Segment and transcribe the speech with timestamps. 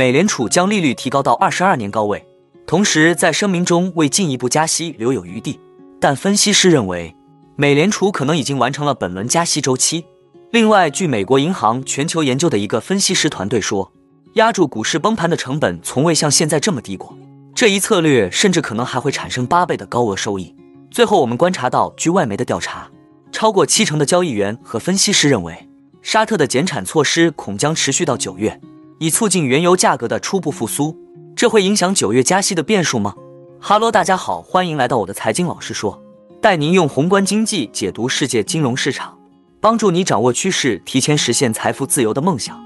[0.00, 2.24] 美联储将利率提高到二十二年高位，
[2.66, 5.60] 同时在声明中为进一步加息留有余地。
[6.00, 7.14] 但分析师认为，
[7.54, 10.06] 美联储可能已经完成了本轮加息周期。
[10.52, 13.92] 另外，据美国银行全球研究的一个分析师团队说，
[14.36, 17.14] 压住股市崩盘的成本从未像现在这么低过。
[17.54, 20.56] 这一策略甚至可能还会产生八倍的高额收益。
[20.90, 22.90] 最后，我们观察到，据外媒的调查，
[23.30, 25.68] 超过七成的交易员和分析师认为，
[26.00, 28.58] 沙特的减产措施恐将持续到九月，
[29.02, 30.94] 以促进原油价格的初步复苏。
[31.34, 33.14] 这会影响九月加息的变数吗？
[33.58, 36.02] 哈喽，大家好，欢迎来到我的财经老师说，
[36.42, 39.18] 带您用宏观经济解读世界金融市场，
[39.58, 42.62] 帮助你掌握趋势，提前实现财富自由的梦想。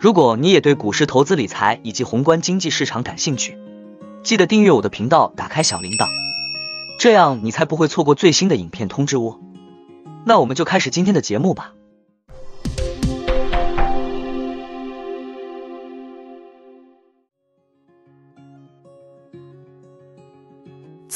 [0.00, 3.56] 如果你也对股市投资理财以及宏观经济市场感兴趣，
[4.24, 6.08] 记得订阅我的频道，打开小铃铛。
[6.98, 9.38] 这样你才不会错过最新的影片通知哦。
[10.24, 11.74] 那我们就开始今天的节目吧。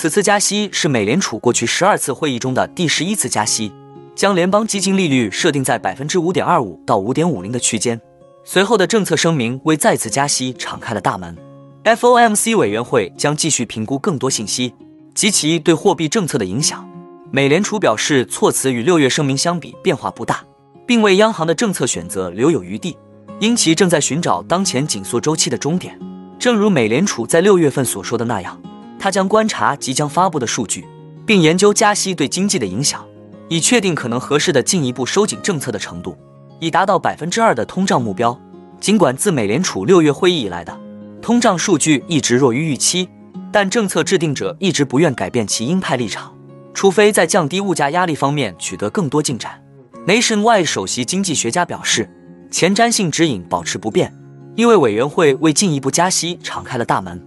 [0.00, 3.70] 此次加息是美联储过去十二次会议中的第十一次加息，
[4.14, 8.00] 将联邦基金利率设定在百分之五点二五到五点五零的区间。
[8.42, 11.36] 随后的政策声明为再次加息敞开了大门。
[11.84, 14.72] FOMC 委员会将继续评估更多信息。
[15.14, 16.88] 及其对货币政策的影响，
[17.30, 20.42] 美联储表示措辞与六月声明相比变化不大，
[20.86, 22.96] 并为央行的政策选择留有余地，
[23.38, 26.00] 因其正在寻找当前紧缩周期的终点。
[26.38, 28.58] 正如美联储在六月份所说的那样，
[29.00, 30.86] 他将观察即将发布的数据，
[31.26, 33.04] 并研究加息对经济的影响，
[33.48, 36.16] 以确定可能合适的进一步收紧政策的程度，
[36.60, 38.38] 以达到百分之二的通胀目标。
[38.78, 40.78] 尽管自美联储六月会议以来的
[41.20, 43.08] 通胀数据一直弱于预期。
[43.52, 46.32] 但政策制定者一直不愿改变其鹰派立场，
[46.72, 49.60] 除非在降低物价压力方面取得更多进展。
[50.06, 52.08] Nationwide 首席经济学家表示，
[52.48, 54.16] 前瞻性指引保持不变，
[54.54, 57.20] 因为委员会为进一步加息敞开了大门。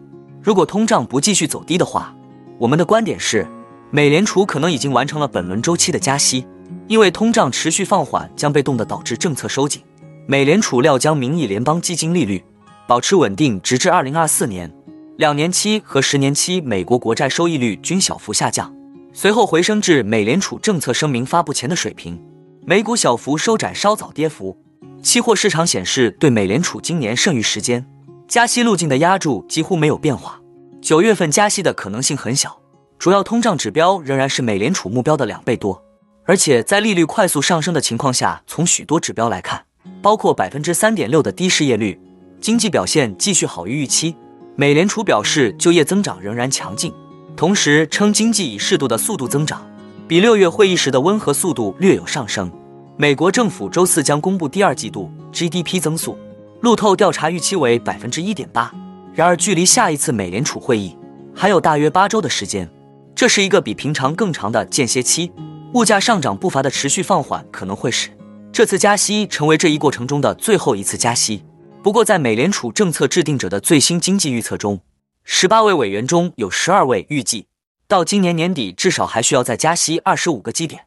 [0.44, 2.14] 如果通胀不继续走低的话，
[2.60, 3.48] 我们的观点是，
[3.92, 6.46] 美联储可能已经完成了本轮周期的加息，
[6.90, 9.82] 因为通胀持续放缓将被动的导致政策收紧。
[10.28, 12.44] 美联储料将名义联邦基金利率
[12.86, 14.70] 保持稳定，直至二零二四年。
[15.16, 18.76] 两年期和十年期美国国债收益率均小幅下降，
[19.14, 22.22] 随后回升至美联储政策声明发布前的水平。
[22.66, 24.58] 美股小幅收窄，稍早跌幅。
[25.02, 27.86] 期货市场显示，对美联储今年剩余时间
[28.28, 30.40] 加息路径的压注几乎没有变化。
[30.84, 32.60] 九月份加息的可能性很小，
[33.00, 35.82] 主要通胀指标仍然是美联储目标的两倍多。
[36.26, 39.64] 而且在利率快速上升的情况下，从许多指标来看，
[40.02, 41.98] 包括百分之三点六的低失业率，
[42.42, 44.14] 经济表现继续好于预期。
[44.58, 46.94] 美联储表示，就业增长仍然强劲，
[47.38, 49.66] 同时称经济以适度的速度增长，
[50.06, 52.52] 比六月会议时的温和速度略有上升。
[52.98, 56.18] 美国政府周四将公布第二季度 GDP 增速，
[56.60, 58.70] 路透调查预期为百分之一点八。
[59.16, 60.98] 然而，距离下一次美联储会议
[61.36, 62.68] 还有大约八周的时间，
[63.14, 65.32] 这是一个比平常更长的间歇期。
[65.76, 68.10] 物价上涨步伐的持续放缓可能会使
[68.52, 71.44] 这次加息成为这一过程中的最后一次加息。
[71.84, 74.80] 不过，在美联储政策制定者的最新经济预测中，
[75.24, 77.46] 十八位委员中有十二位预计
[77.88, 80.86] 到今年年底至少还需要再加息二十五个基点。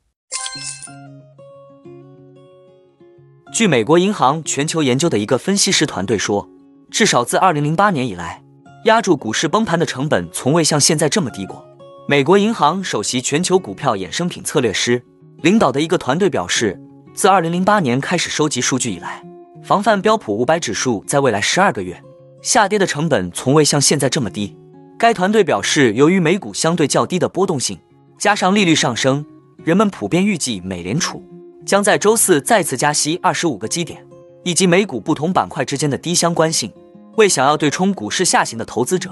[3.53, 6.48] 据美国银行全球研究的一个分析师团队说，
[6.91, 8.42] 至少自二零零八年以来，
[8.84, 11.64] 压住股市崩盘的成本从未像现在这么低过。
[12.08, 15.02] 美国银行首席全球股票衍生品策略师
[15.42, 16.80] 领导的一个团队表示，
[17.12, 19.22] 自二零零八年开始收集数据以来。
[19.64, 22.00] 防范标普五百指数在未来十二个月
[22.41, 24.56] 下跌的成本从未像现在这么低。
[24.97, 27.76] 该团队表示，由于美股相对较低的波动性，
[28.16, 29.26] 加上利率上升，
[29.64, 31.20] 人们普遍预计美联储
[31.66, 34.05] 将在周四再次加息二十五个基点，
[34.46, 36.72] 以及美股不同板块之间的低相关性，
[37.16, 39.10] 为想要对冲股市下行的投资者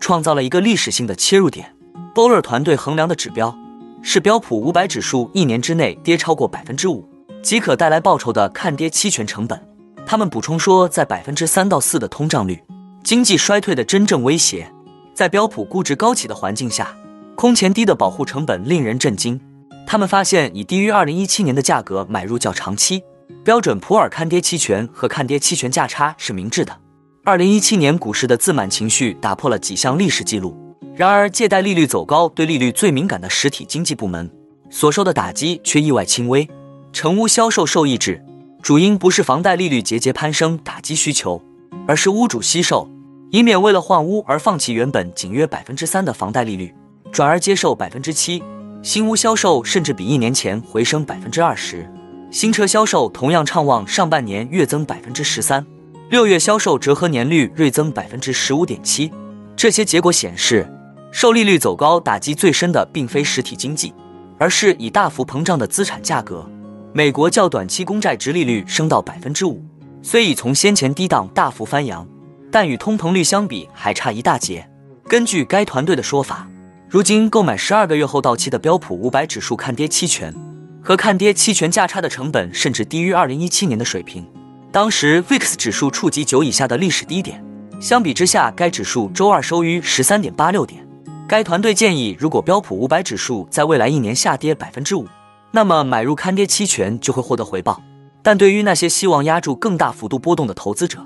[0.00, 1.72] 创造了一个历史性的切入点。
[2.12, 3.56] 波勒团队衡量的指标
[4.02, 7.08] 是标普五百指数一年之内跌超过百分之五
[7.44, 9.64] 即可带来报酬的看跌期权成本。
[10.04, 12.60] 他们补充说，在百分之三到四的通胀率、
[13.04, 14.68] 经济衰退的真正威胁，
[15.14, 16.92] 在标普估值高企的环境下，
[17.36, 19.40] 空前低的保护成本令人震惊。
[19.86, 23.04] 他们发现，以低于二零一七年的价格买入较长期
[23.44, 26.78] 标准普尔看跌期权和看跌期权价差是明智的。
[27.24, 30.56] 二零一七年股市的自满情绪打破了几项历史记录，
[30.94, 34.30] 然而借贷利率走高对利率最敏感的实体经济部门
[34.70, 36.48] 所受的打击却意外轻微，
[36.92, 38.22] 成屋销售受抑制。
[38.62, 41.42] 主因不是房贷利率节节攀升打击需求，
[41.88, 42.88] 而是屋主惜售，
[43.32, 46.72] 以免为了换屋而放弃原本仅约百分之三的房贷利率，
[47.10, 48.40] 转而接受百分之七。
[48.84, 51.88] 新屋销售甚至比一年前回升百分之二十，
[52.32, 55.64] 新车销售同样畅旺上半年月增百分之十三。
[56.08, 59.12] 六月销售折合年率锐增百分之十五点七。
[59.54, 60.66] 这些结果显示，
[61.12, 63.92] 受利率走高打击最深的并非实体经济，
[64.38, 66.48] 而是已大幅膨胀的资产价格。
[66.94, 69.62] 美国较短期公债直利率升到百分之五，
[70.00, 72.08] 虽已从先前低档大幅翻扬，
[72.50, 74.66] 但与通膨率相比还差一大截。
[75.06, 76.48] 根据该团队的说法，
[76.88, 80.34] 如今购买十二个月后到期的标普五百指数看跌期权
[80.82, 84.26] 和看跌期权价差的成本甚至低于二零一七年的水平。
[84.70, 87.44] 当时 VIX 指数触及九以下的历史低点，
[87.80, 90.86] 相比之下，该指数周二收于十三点八六点。
[91.28, 95.06] 该团队建议，如果标普五百指数在未来一年下跌百分之五，
[95.52, 97.80] 那么买入看跌期权就会获得回报。
[98.22, 100.98] 但对于那些希望压住更大幅度波动的投资者，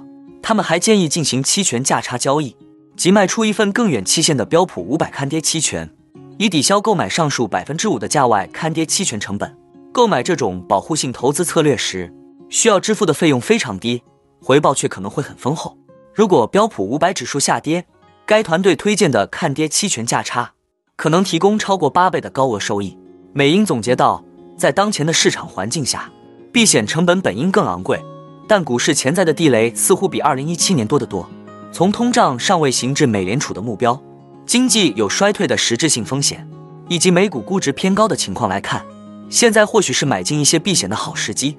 [0.43, 2.57] 他们还建议进行期权价差交易。
[2.97, 5.91] 即卖出一份更远期限的标普五百看跌期权，
[6.39, 9.55] 以抵消购买上述百分之五的价外看跌期权成本。
[9.97, 12.13] 购买这种保护性投资策略时，
[12.51, 14.03] 需要支付的费用非常低，
[14.43, 15.75] 回报却可能会很丰厚。
[16.13, 17.87] 如果标普五百指数下跌，
[18.27, 20.53] 该团队推荐的看跌期权价差
[20.97, 22.99] 可能提供超过八倍的高额收益。
[23.33, 24.23] 美英总结道，
[24.59, 26.13] 在当前的市场环境下，
[26.53, 27.99] 避险成本本应更昂贵，
[28.47, 31.27] 但股市潜在的地雷似乎比二零一七年多得多。
[31.73, 33.99] 从通胀尚未行至美联储的目标，
[34.45, 36.47] 经济有衰退的实质性风险，
[36.91, 38.85] 以及美股估值偏高的情况来看，
[39.29, 41.59] 现在或许是买进一些避险的好时机。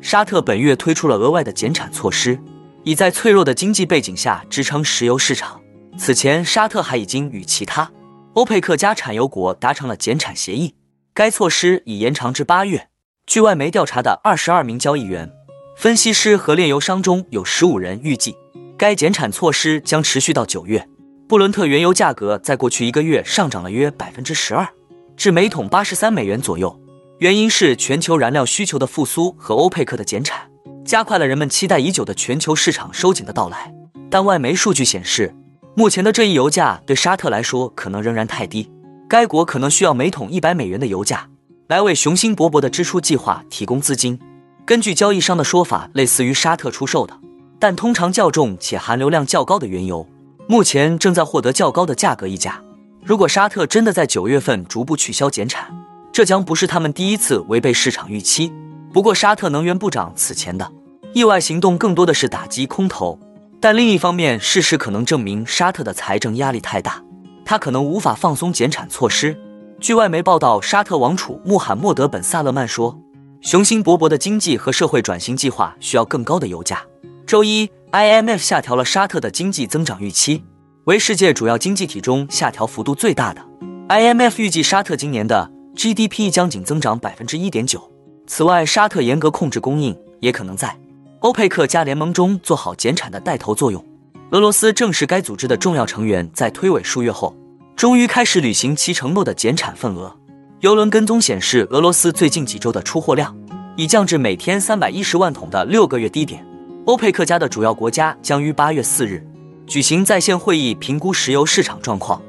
[0.00, 2.38] 沙特本月推出了额外的减产措施，
[2.84, 5.60] 以在脆弱的经济背景下支撑石油市场。
[5.98, 7.90] 此前，沙特还已经与其他
[8.34, 10.74] 欧佩克加产油国达成了减产协议，
[11.12, 12.88] 该措施已延长至八月。
[13.26, 15.32] 据外媒调查的二十二名交易员。
[15.76, 18.34] 分析师和炼油商中有十五人预计，
[18.78, 20.88] 该减产措施将持续到九月。
[21.28, 24.68] 布伦特原油价格在过去一个月上涨了约百分之十二，
[25.16, 26.80] 至每桶八十三美元左右。
[27.18, 30.48] 原因是全球燃料需求的复苏和欧佩克的减产，
[30.84, 33.74] 加快了人们期待已久的全球市场收紧的到来。
[34.08, 35.34] 但外媒数据显示，
[35.74, 38.70] 目前的这一油价对沙特来说可能仍然太低，
[39.08, 41.28] 该国可能需要每桶一百美元的油价
[41.66, 44.16] 来为雄心勃勃的支出计划提供资金。
[44.64, 47.18] 根据交易商的说法，类似于沙特出售的，
[47.58, 50.06] 但通常较重且含硫量较高的原油，
[50.48, 52.62] 目前正在获得较高的价格溢价。
[53.02, 55.76] 如果沙特真的在九月份逐步取消减产，
[56.12, 58.52] 这将不是他们第一次违背市场预期。
[58.92, 60.70] 不过，沙特能源部长此前的
[61.12, 63.18] 意外行动更多的是打击空头。
[63.60, 67.02] 但另一方面，事实可能证明沙特的财政压力太大，
[67.44, 69.36] 他可能无法放松减产措施。
[69.80, 72.98] 据外媒报道，沙特王储穆罕默德本萨勒曼说。
[73.42, 76.82] 雄心勃勃的经济和社会转型计划需要更高的油价。
[77.26, 80.42] 周一，IMF 下调了沙特的经济增长预期，
[80.84, 83.40] 为世界主要经济体中下调幅度最大的。
[83.88, 87.90] IMF 预计沙特今年的 GDP 将仅增长百分之一点九。
[88.26, 90.76] 此外，沙特严格控制供应，也可能在
[91.20, 93.84] 欧佩克加联盟中做好减产的带头作用。
[94.30, 97.36] 俄罗斯正是该组织的重要成员，在推诿数月后，
[97.76, 100.14] 终于开始履行其承诺的减产份额。
[100.60, 103.36] 邮轮跟踪显示，俄罗斯最近几周的出货量
[103.76, 106.44] 已降至每天三百一十万桶的六个月低点。
[106.86, 109.26] 欧佩克家的主要国家将于八月四日
[109.66, 112.22] 举行在线会议，评估石油市场状况。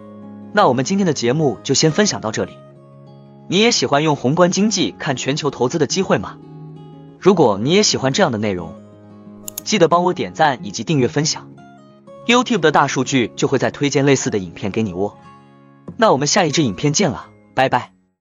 [0.51, 2.53] 那我们今天的节目就先分享到这里。
[3.47, 6.37] 你也喜欢用宏观经济看全球投资的机会吗？
[7.19, 8.73] 如果你也喜欢这样的内容，
[9.63, 11.47] 记得帮我点赞以及订阅分享
[12.25, 15.13] ，YouTube 的大数据就会再推荐类似的影片给你哦。
[15.97, 17.96] 那我们下一支影片见了，拜拜。